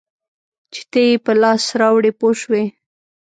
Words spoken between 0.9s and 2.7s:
ته یې په لاس راوړې پوه شوې!.